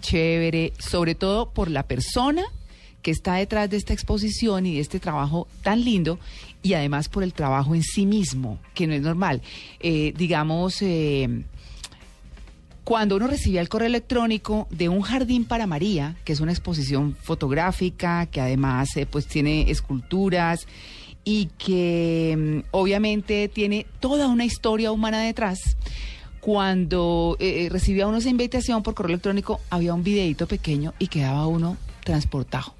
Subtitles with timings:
[0.00, 2.44] Chévere, sobre todo por la persona
[3.02, 6.18] que está detrás de esta exposición y de este trabajo tan lindo
[6.62, 9.40] y además por el trabajo en sí mismo, que no es normal.
[9.80, 11.44] Eh, digamos, eh,
[12.84, 17.16] cuando uno recibía el correo electrónico de un jardín para María, que es una exposición
[17.22, 20.66] fotográfica, que además eh, pues tiene esculturas
[21.24, 25.76] y que mm, obviamente tiene toda una historia humana detrás.
[26.40, 31.08] Cuando eh, eh, recibía uno esa invitación por correo electrónico, había un videito pequeño y
[31.08, 32.74] quedaba uno transportado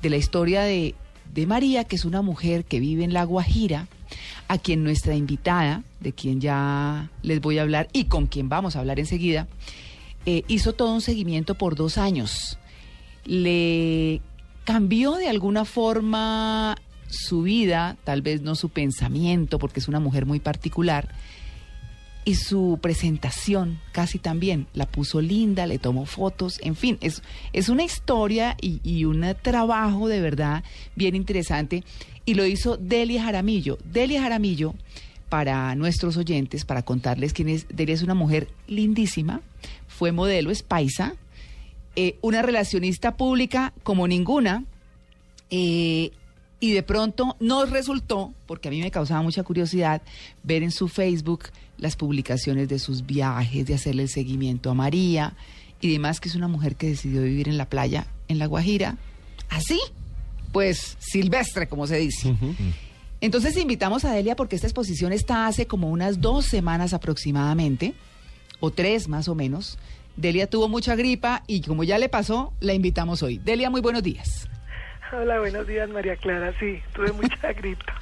[0.00, 0.94] de la historia de,
[1.34, 3.88] de María, que es una mujer que vive en La Guajira,
[4.48, 8.74] a quien nuestra invitada, de quien ya les voy a hablar y con quien vamos
[8.74, 9.48] a hablar enseguida,
[10.26, 12.58] eh, hizo todo un seguimiento por dos años.
[13.24, 14.20] Le
[14.64, 16.76] cambió de alguna forma
[17.08, 21.08] su vida, tal vez no su pensamiento, porque es una mujer muy particular,
[22.24, 24.66] y su presentación casi también.
[24.74, 30.08] La puso linda, le tomó fotos, en fin, es, es una historia y, un trabajo
[30.08, 31.84] de verdad bien interesante.
[32.24, 33.78] Y lo hizo Delia Jaramillo.
[33.84, 34.74] Delia Jaramillo,
[35.28, 39.40] para nuestros oyentes, para contarles quién es, Delia es una mujer lindísima,
[39.88, 41.14] fue modelo, es paisa,
[41.96, 44.64] eh, una relacionista pública como ninguna.
[45.50, 46.12] eh,
[46.60, 50.02] y de pronto nos resultó, porque a mí me causaba mucha curiosidad,
[50.42, 51.44] ver en su Facebook
[51.80, 55.34] las publicaciones de sus viajes, de hacerle el seguimiento a María
[55.80, 58.98] y demás, que es una mujer que decidió vivir en la playa, en La Guajira,
[59.48, 59.80] así,
[60.52, 62.34] pues silvestre, como se dice.
[63.20, 67.94] Entonces invitamos a Delia porque esta exposición está hace como unas dos semanas aproximadamente,
[68.60, 69.78] o tres más o menos.
[70.16, 73.38] Delia tuvo mucha gripa y como ya le pasó, la invitamos hoy.
[73.38, 74.48] Delia, muy buenos días.
[75.12, 76.54] Hola, buenos días, María Clara.
[76.60, 78.00] Sí, tuve mucha gripa.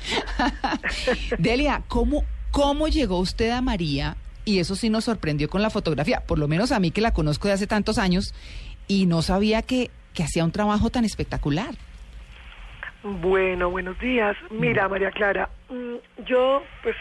[1.39, 2.25] Delia, ¿cómo,
[2.59, 4.17] ¿cómo llegó usted a María?
[4.45, 7.13] Y eso sí nos sorprendió con la fotografía, por lo menos a mí que la
[7.13, 8.35] conozco de hace tantos años
[8.89, 11.77] y no sabía que, que hacía un trabajo tan espectacular.
[13.05, 14.37] Bueno, buenos días.
[14.51, 16.97] Mira, María Clara, mm, yo pues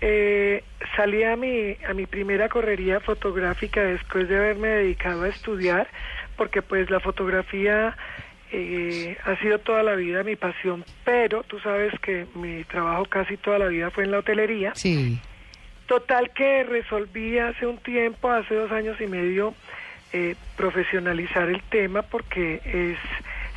[0.00, 0.64] eh,
[0.96, 5.86] salí a mi, a mi primera correría fotográfica después de haberme dedicado a estudiar,
[6.38, 7.94] porque pues la fotografía
[8.52, 13.36] eh, ha sido toda la vida mi pasión, pero tú sabes que mi trabajo casi
[13.36, 14.74] toda la vida fue en la hotelería.
[14.74, 15.18] Sí.
[15.86, 19.54] Total que resolví hace un tiempo, hace dos años y medio,
[20.12, 22.98] eh, profesionalizar el tema porque es,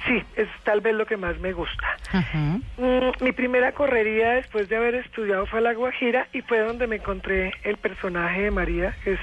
[0.07, 1.97] sí, es tal vez lo que más me gusta.
[2.11, 2.59] Ajá.
[2.77, 6.87] Mm, mi primera correría después de haber estudiado fue a La Guajira y fue donde
[6.87, 9.19] me encontré el personaje de María, que es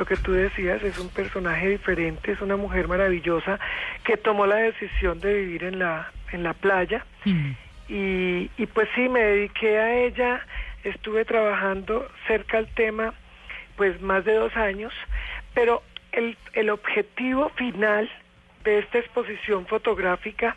[0.00, 3.60] lo que tú decías, es un personaje diferente, es una mujer maravillosa
[4.02, 7.04] que tomó la decisión de vivir en la, en la playa.
[7.26, 7.50] Mm.
[7.88, 10.40] Y, y pues sí, me dediqué a ella,
[10.84, 13.12] estuve trabajando cerca al tema
[13.76, 14.94] pues más de dos años,
[15.52, 18.10] pero el, el objetivo final
[18.64, 20.56] de esta exposición fotográfica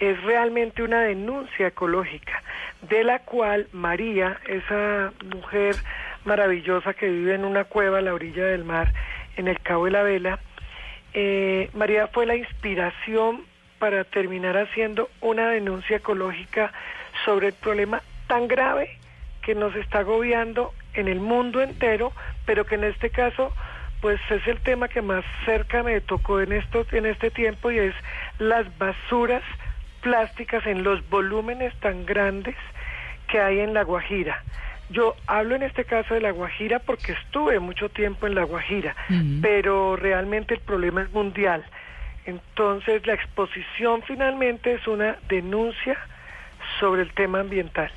[0.00, 2.42] es realmente una denuncia ecológica,
[2.82, 5.76] de la cual María, esa mujer
[6.24, 8.92] maravillosa que vive en una cueva a la orilla del mar,
[9.36, 10.38] en el Cabo de la Vela,
[11.12, 13.44] eh, María fue la inspiración
[13.78, 16.72] para terminar haciendo una denuncia ecológica
[17.24, 18.98] sobre el problema tan grave
[19.42, 22.12] que nos está agobiando en el mundo entero,
[22.46, 23.52] pero que en este caso
[24.00, 27.78] pues es el tema que más cerca me tocó en esto en este tiempo y
[27.78, 27.94] es
[28.38, 29.42] las basuras
[30.02, 32.54] plásticas en los volúmenes tan grandes
[33.28, 34.42] que hay en La Guajira.
[34.94, 38.94] Yo hablo en este caso de La Guajira porque estuve mucho tiempo en La Guajira,
[39.42, 41.64] pero realmente el problema es mundial.
[42.26, 45.98] Entonces la exposición finalmente es una denuncia
[46.78, 47.90] sobre el tema ambiental.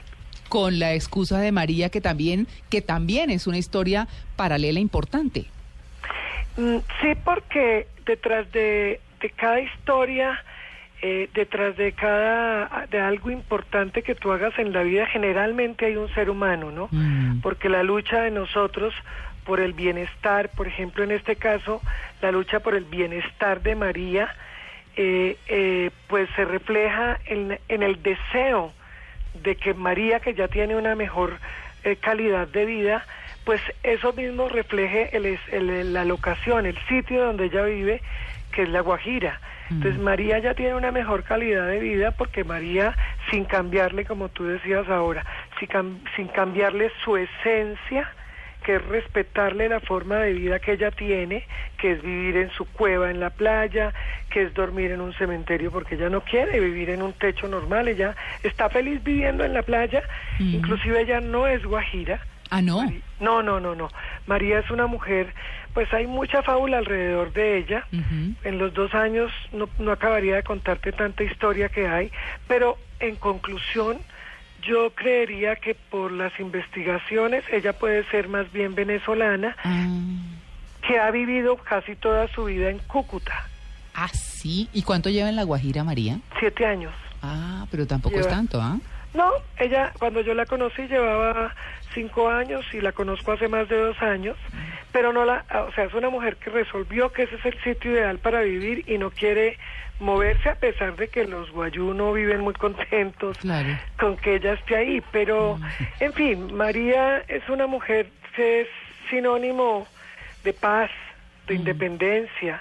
[0.49, 5.45] Con la excusa de María, que también, que también es una historia paralela importante.
[6.57, 10.43] Mm, Sí, porque detrás de, de cada historia,
[11.01, 15.95] eh, detrás de cada de algo importante que tú hagas en la vida, generalmente hay
[15.95, 16.89] un ser humano, ¿no?
[16.91, 17.41] Mm.
[17.41, 18.93] Porque la lucha de nosotros
[19.43, 21.83] por el bienestar, por ejemplo, en este caso,
[22.21, 24.35] la lucha por el bienestar de María,
[24.95, 28.73] eh, eh, pues se refleja en, en el deseo
[29.33, 31.39] de que María, que ya tiene una mejor
[31.83, 33.05] eh, calidad de vida,
[33.43, 38.01] pues eso mismo refleje el, el- la locación, el sitio donde ella vive,
[38.57, 39.39] que es La Guajira.
[39.69, 42.95] Entonces María ya tiene una mejor calidad de vida porque María,
[43.29, 45.23] sin cambiarle, como tú decías ahora,
[45.59, 48.09] sin, cam- sin cambiarle su esencia,
[48.63, 51.45] que es respetarle la forma de vida que ella tiene,
[51.77, 53.93] que es vivir en su cueva en la playa,
[54.31, 57.87] que es dormir en un cementerio porque ella no quiere vivir en un techo normal,
[57.89, 60.01] ella está feliz viviendo en la playa,
[60.39, 62.19] inclusive ella no es guajira.
[62.49, 62.81] Ah, no.
[63.19, 63.89] No, no, no, no.
[64.25, 65.33] María es una mujer,
[65.77, 67.85] pues hay mucha fábula alrededor de ella.
[68.43, 72.11] En los dos años no, no acabaría de contarte tanta historia que hay,
[72.47, 73.99] pero en conclusión,
[74.63, 79.85] yo creería que por las investigaciones ella puede ser más bien venezolana, Ah,
[80.81, 83.47] que ha vivido casi toda su vida en Cúcuta,
[83.93, 84.69] ah, sí.
[84.73, 86.17] ¿Y cuánto lleva en La Guajira, María?
[86.39, 86.93] siete años.
[87.21, 88.79] Ah, pero tampoco es tanto, ¿ah?
[89.13, 89.29] No,
[89.59, 91.53] ella cuando yo la conocí llevaba
[91.93, 94.37] cinco años y la conozco hace más de dos años,
[94.97, 97.91] pero no la, o sea, es una mujer que resolvió que ese es el sitio
[97.91, 99.55] ideal para vivir y no quiere
[99.99, 103.77] moverse a pesar de que los guayunos viven muy contentos Claro.
[103.99, 105.59] con que ella esté ahí, pero
[105.99, 108.67] en fin, María es una mujer que es
[109.11, 109.85] sinónimo
[110.43, 110.89] de paz,
[111.45, 112.59] de independencia,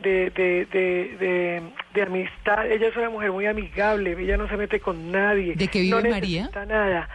[0.00, 1.60] de, de,
[1.92, 2.64] de, amistad.
[2.66, 5.54] Ella es una mujer muy amigable, ella no se mete con nadie.
[5.54, 6.48] ¿De qué vive no María?
[6.66, 7.10] nada.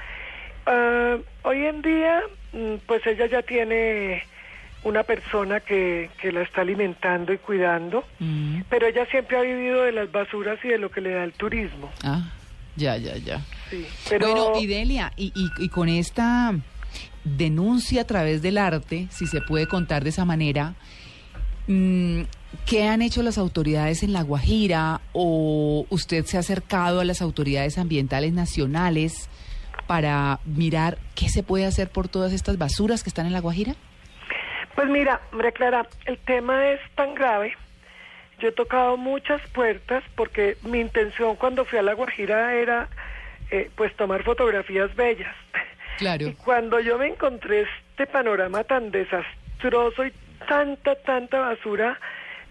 [0.67, 2.21] Ah, hoy en día,
[2.53, 4.21] mm, pues ella ya tiene
[4.83, 8.61] una persona que, que la está alimentando y cuidando, Mm.
[8.69, 11.33] pero ella siempre ha vivido de las basuras y de lo que le da el
[11.33, 11.89] turismo.
[12.03, 12.31] Ah,
[12.75, 13.41] ya, ya, ya.
[13.69, 16.53] Sí, pero Bueno, Idelia, y, y, y con esta
[17.25, 20.73] denuncia a través del arte, si se puede contar de esa manera,
[21.67, 22.21] mm,
[22.65, 27.21] ¿qué han hecho las autoridades en La Guajira o usted se ha acercado a las
[27.21, 29.29] autoridades ambientales nacionales
[29.87, 33.75] para mirar qué se puede hacer por todas estas basuras que están en La Guajira?
[34.75, 37.55] Pues mira, María Clara, el tema es tan grave.
[38.39, 42.87] Yo he tocado muchas puertas porque mi intención cuando fui a La Guajira era
[43.51, 45.35] eh, pues tomar fotografías bellas.
[45.97, 46.27] Claro.
[46.27, 50.13] Y cuando yo me encontré este panorama tan desastroso y
[50.47, 51.99] tanta, tanta basura,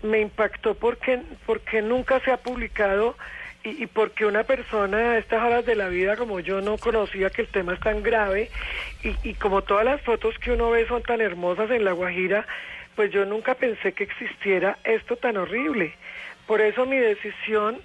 [0.03, 3.17] me impactó porque, porque nunca se ha publicado
[3.79, 7.31] y, y porque una persona a estas horas de la vida como yo no conocía
[7.31, 8.51] que el tema es tan grave
[9.03, 12.47] y, y como todas las fotos que uno ve son tan hermosas en La Guajira,
[12.97, 15.95] pues yo nunca pensé que existiera esto tan horrible.
[16.47, 17.79] Por eso mi decisión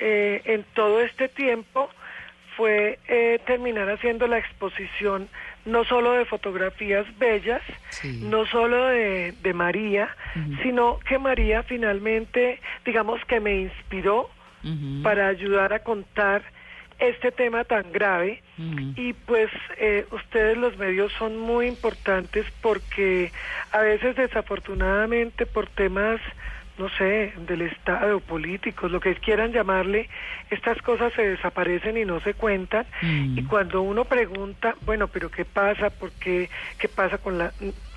[0.00, 1.88] eh, en todo este tiempo
[2.56, 5.28] fue eh, terminar haciendo la exposición
[5.64, 8.20] no solo de fotografías bellas, Sí.
[8.24, 10.14] no solo de, de María,
[10.62, 14.28] sino que María finalmente, digamos que me inspiró
[15.02, 16.42] Para ayudar a contar
[16.98, 18.42] este tema tan grave.
[18.96, 23.32] Y pues eh, ustedes los medios son muy importantes porque
[23.72, 26.20] a veces desafortunadamente por temas
[26.78, 30.08] no sé, del Estado, políticos, lo que quieran llamarle,
[30.50, 32.86] estas cosas se desaparecen y no se cuentan.
[33.02, 33.38] Mm.
[33.38, 35.90] Y cuando uno pregunta, bueno, pero ¿qué pasa?
[35.90, 36.48] ¿Por qué?
[36.78, 37.52] ¿Qué pasa con la...?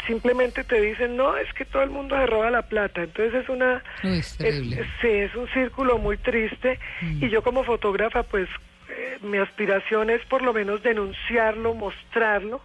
[0.05, 3.01] Simplemente te dicen, no, es que todo el mundo se roba la plata.
[3.03, 3.81] Entonces es una...
[4.03, 4.81] Uy, es terrible.
[4.81, 6.77] es- sí, es un círculo muy triste.
[7.01, 8.47] Y yo como fotógrafa, pues,
[8.89, 12.61] eh, mi aspiración es por lo menos denunciarlo, mostrarlo.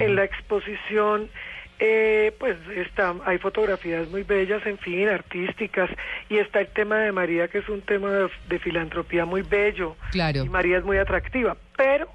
[0.00, 1.30] En la exposición
[1.78, 5.90] eh, pues está, hay fotografías muy bellas, en fin, artísticas,
[6.28, 9.96] y está el tema de María, que es un tema de, de filantropía muy bello,
[10.10, 10.44] Claro.
[10.44, 12.08] y María es muy atractiva, pero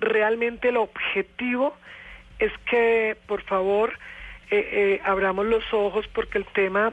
[0.00, 1.76] realmente el objetivo
[2.38, 3.92] es que, por favor,
[4.50, 6.92] eh, eh, abramos los ojos porque el tema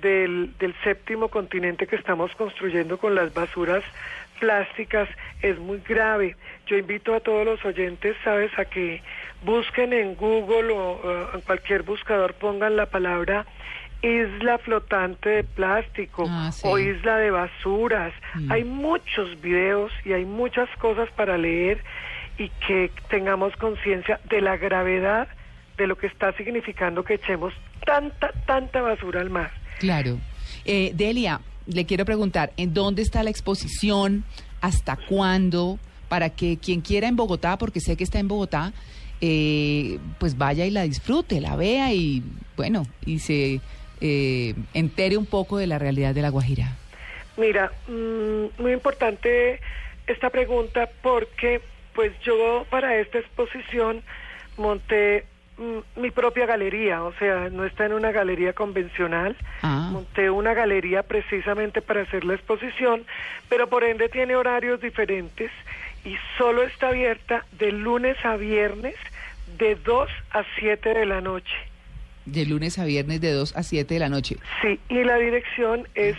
[0.00, 3.82] del, del séptimo continente que estamos construyendo con las basuras
[4.40, 5.08] plásticas
[5.40, 6.36] es muy grave.
[6.66, 9.00] Yo invito a todos los oyentes, sabes, a que
[9.44, 13.46] busquen en Google o en cualquier buscador pongan la palabra
[14.02, 16.62] isla flotante de plástico Ah, sí.
[16.64, 18.12] o isla de basuras.
[18.34, 18.52] Mm.
[18.52, 21.82] Hay muchos videos y hay muchas cosas para leer
[22.36, 25.28] y que tengamos conciencia de la gravedad
[25.78, 27.54] de lo que está significando que echemos
[27.86, 29.50] tanta, tanta basura al mar.
[29.78, 30.18] Claro.
[30.64, 34.24] Eh, Delia, le quiero preguntar, ¿en dónde está la exposición?
[34.60, 35.78] ¿Hasta cuándo?
[36.08, 38.72] Para que quien quiera en Bogotá, porque sé que está en Bogotá,
[39.26, 42.22] eh, pues vaya y la disfrute, la vea y,
[42.58, 43.62] bueno, y se
[44.02, 46.76] eh, entere un poco de la realidad de La Guajira.
[47.38, 49.60] Mira, mm, muy importante
[50.06, 51.62] esta pregunta porque
[51.94, 54.02] pues yo para esta exposición
[54.58, 55.24] monté
[55.56, 59.38] mm, mi propia galería, o sea, no está en una galería convencional.
[59.62, 59.88] Ah.
[59.90, 63.06] Monté una galería precisamente para hacer la exposición,
[63.48, 65.50] pero por ende tiene horarios diferentes
[66.04, 68.96] y solo está abierta de lunes a viernes
[69.58, 71.52] de 2 a 7 de la noche.
[72.26, 74.36] De lunes a viernes de 2 a 7 de la noche.
[74.62, 76.16] Sí, y la dirección es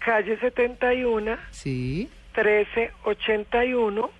[0.00, 2.08] calle 71, Sí.
[2.36, 4.10] 1381,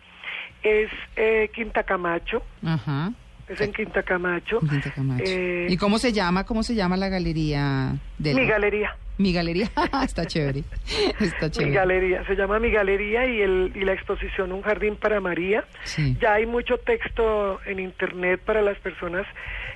[0.63, 3.13] es eh, Quinta Camacho, Ajá.
[3.49, 4.61] es en Quinta Camacho.
[4.61, 5.25] Quinta Camacho.
[5.27, 6.45] Eh, ¿Y cómo se llama?
[6.45, 8.97] ¿Cómo se llama la galería de mi galería.
[9.19, 9.71] Mi galería.
[10.05, 10.63] Está chévere.
[11.21, 11.71] Está Mi chévere.
[11.73, 15.65] galería, se llama Mi Galería y, el, y la exposición Un Jardín para María.
[15.85, 16.17] Sí.
[16.21, 19.27] Ya hay mucho texto en internet para las personas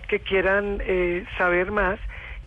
[0.09, 1.99] que quieran eh, saber más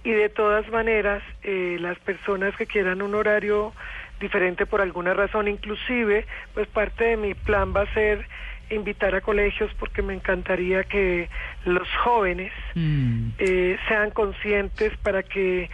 [0.03, 3.73] y de todas maneras eh, las personas que quieran un horario
[4.19, 8.25] diferente por alguna razón, inclusive pues parte de mi plan va a ser
[8.69, 11.29] invitar a colegios porque me encantaría que
[11.65, 13.29] los jóvenes Mm.
[13.37, 15.69] eh, sean conscientes para que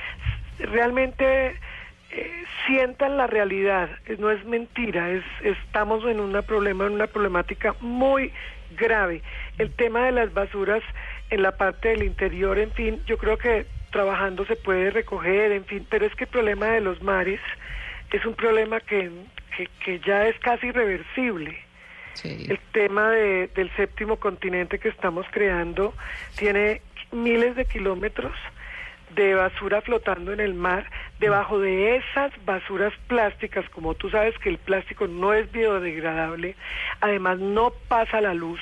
[0.60, 1.56] realmente
[2.12, 3.90] eh, sientan la realidad.
[4.18, 8.32] No es mentira, es, estamos en un problema, en una problemática muy
[8.78, 9.22] grave.
[9.58, 10.84] El tema de las basuras
[11.30, 15.66] en la parte del interior, en fin, yo creo que trabajando se puede recoger, en
[15.66, 17.40] fin, pero es que el problema de los mares
[18.12, 19.10] es un problema que,
[19.58, 21.58] que, que ya es casi irreversible.
[22.14, 22.46] Sí.
[22.50, 25.94] El tema de- del séptimo continente que estamos creando
[26.38, 28.34] tiene miles de kilómetros
[29.16, 30.86] de basura flotando en el mar.
[31.20, 36.56] Debajo de esas basuras plásticas, como tú sabes que el plástico no es biodegradable,
[37.02, 38.60] además no pasa la luz,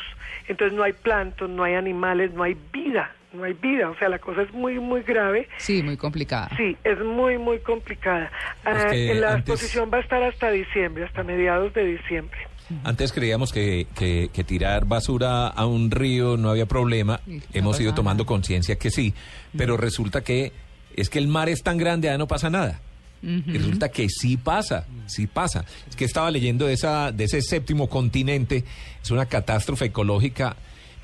[0.48, 3.90] entonces no hay plancton, no hay animales, no hay vida, no hay vida.
[3.90, 5.48] O sea, la cosa es muy, muy grave.
[5.58, 6.50] Sí, muy complicada.
[6.58, 8.32] Sí, es muy, muy complicada.
[8.66, 12.40] Ah, la antes- exposición va a estar hasta diciembre, hasta mediados de diciembre.
[12.84, 17.22] Antes creíamos que, que- que tirar basura a un río no había problema.
[17.26, 19.14] No Hemos ido tomando conciencia que sí,
[19.58, 20.52] pero resulta que
[20.96, 22.82] es que el mar es tan grande, ya no pasa nada.
[23.24, 25.66] Y resulta que sí pasa, sí pasa.
[25.90, 28.64] Es que estaba leyendo de, esa, de ese séptimo continente,
[29.02, 30.56] es una catástrofe ecológica.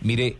[0.02, 0.38] Mire,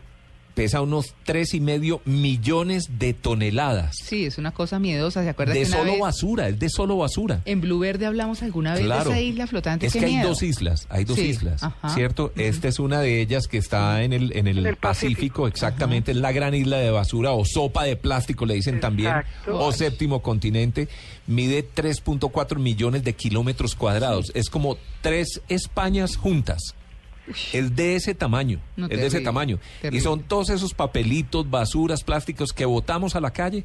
[0.54, 3.96] pesa unos tres y medio millones de toneladas.
[4.04, 5.22] Sí, es una cosa miedosa.
[5.22, 7.40] ¿Se acuerda De que solo vez basura, es de solo basura.
[7.44, 9.10] en Blue Verde hablamos alguna vez Claro.
[9.10, 9.86] de esa isla flotante?
[9.86, 10.28] Es Qué que hay miedo.
[10.28, 11.88] dos islas, hay dos Sí, islas, ajá.
[11.90, 12.32] ¿cierto?
[12.36, 15.48] Esta es una de ellas que está en el, en el, En el Pacífico, Pacífico.
[15.48, 19.12] exactamente, es la gran isla de basura o sopa de plástico, le dicen también,
[19.50, 20.88] o séptimo continente,
[21.26, 26.74] mide 3.4 millones de kilómetros cuadrados, es como tres Españas juntas.
[27.52, 29.58] Es de ese tamaño, No, es de ese tamaño.
[29.80, 29.98] terrible.
[29.98, 33.64] Y son todos esos papelitos, basuras, plásticos que botamos a la calle,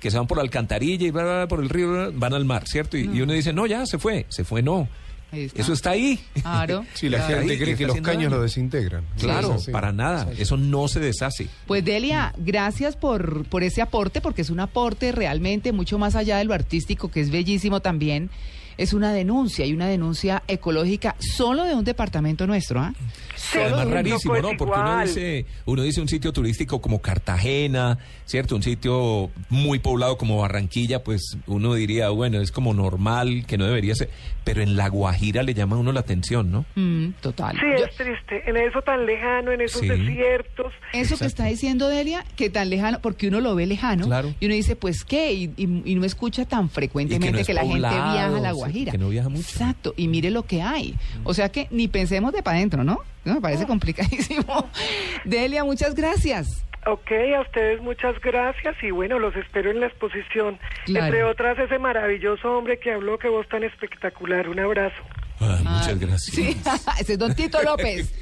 [0.00, 2.18] que se van por la alcantarilla y bla, bla, bla, por el río, bla, bla,
[2.18, 2.96] van al mar, ¿cierto?
[2.96, 4.88] Y, y uno dice, no, ya se fue, se fue, no.
[5.30, 5.60] Está.
[5.60, 6.18] Eso está ahí.
[6.40, 6.86] Claro.
[6.94, 7.40] Sí, la claro.
[7.42, 8.30] gente cree que los caños daño.
[8.30, 9.04] lo desintegran.
[9.18, 10.30] Claro, para nada.
[10.38, 11.48] Eso no se deshace.
[11.66, 16.38] Pues Delia, gracias por, por ese aporte, porque es un aporte realmente mucho más allá
[16.38, 18.30] de lo artístico, que es bellísimo también.
[18.78, 22.94] Es una denuncia y una denuncia ecológica solo de un departamento nuestro, ¿ah?
[23.36, 24.50] Sí, Además rarísimo, ¿no?
[24.56, 28.56] Porque uno dice, uno dice un sitio turístico como Cartagena, ¿cierto?
[28.56, 33.66] Un sitio muy poblado como Barranquilla, pues uno diría, bueno, es como normal, que no
[33.66, 34.10] debería ser.
[34.44, 36.64] Pero en La Guajira le llama a uno la atención, ¿no?
[36.74, 37.56] Mm, total.
[37.56, 38.42] Sí, Yo- es triste.
[38.48, 39.88] En eso tan lejano, en esos Sí.
[39.88, 40.72] desiertos.
[40.92, 44.32] Eso que está diciendo Delia, que tan lejano, porque uno lo ve lejano, Claro.
[44.40, 47.62] y uno dice, pues qué, y, y- y no escucha tan frecuentemente es que, la
[47.62, 48.92] gente viaja a La sí, Guajira.
[48.92, 49.42] que no viaja mucho.
[49.42, 50.94] Exacto, y mire lo que hay.
[51.24, 52.98] O sea que ni pensemos de para adentro, ¿no?
[53.24, 54.68] No, Me parece complicadísimo.
[55.24, 56.64] Delia, muchas gracias.
[56.86, 60.58] Ok, a ustedes muchas gracias y bueno, los espero en la exposición.
[60.86, 61.06] Claro.
[61.06, 64.48] Entre otras, ese maravilloso hombre que habló, que vos tan espectacular.
[64.48, 65.02] Un abrazo.
[65.40, 66.34] Ay, Ah, muchas gracias.
[66.36, 66.56] Sí,
[67.00, 68.12] ese es don Tito López.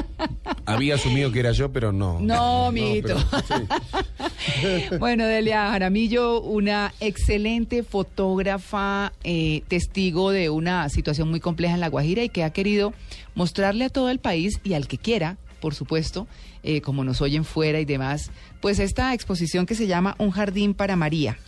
[0.66, 2.20] Había asumido que era yo, pero no.
[2.20, 3.16] No, mijito.
[3.30, 4.86] pero sí.
[4.98, 11.88] Bueno, Delia Jaramillo, una excelente fotógrafa, eh, testigo de una situación muy compleja en La
[11.88, 12.92] Guajira y que ha querido
[13.34, 16.26] mostrarle a todo el país y al que quiera, por supuesto,
[16.62, 20.74] eh, como nos oyen fuera y demás, pues esta exposición que se llama Un jardín
[20.74, 21.38] para María.